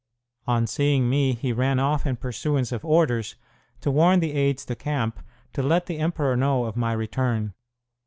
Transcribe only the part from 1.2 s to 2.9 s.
he ran off in pursuance of